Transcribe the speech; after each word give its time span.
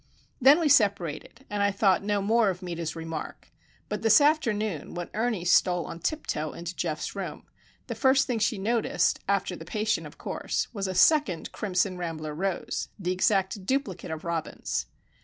Then 0.41 0.59
we 0.59 0.67
separated, 0.67 1.45
and 1.47 1.61
I 1.61 1.69
thought 1.69 2.03
no 2.03 2.23
more 2.23 2.49
of 2.49 2.63
Meta's 2.63 2.95
remark; 2.95 3.51
but 3.87 4.01
this 4.01 4.19
afternoon 4.19 4.95
when 4.95 5.11
Ernie 5.13 5.45
stole 5.45 5.85
on 5.85 5.99
tiptoe 5.99 6.53
into 6.53 6.73
Geof's 6.75 7.15
room, 7.15 7.43
the 7.85 7.93
first 7.93 8.25
thing 8.25 8.39
she 8.39 8.57
noticed, 8.57 9.19
after 9.27 9.55
the 9.55 9.63
patient, 9.63 10.07
of 10.07 10.17
course, 10.17 10.67
was 10.73 10.87
a 10.87 10.95
second 10.95 11.51
crimson 11.51 11.99
rambler 11.99 12.33
rose, 12.33 12.89
the 12.97 13.11
exact 13.11 13.63
duplicate 13.67 14.09
of 14.09 14.23
Robin's. 14.23 14.87